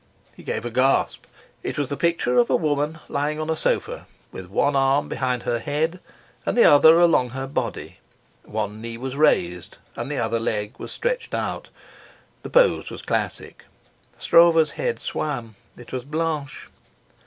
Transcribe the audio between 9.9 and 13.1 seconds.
and the other leg was stretched out. The pose was